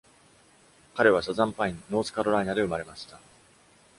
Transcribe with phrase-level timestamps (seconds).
[0.95, 3.19] 彼は、サザンパイン(ノースカロライナ)で生まれました。